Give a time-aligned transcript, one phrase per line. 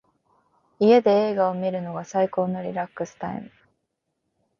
[0.79, 3.51] 家で映画を観るのが最高のリラックスタイム。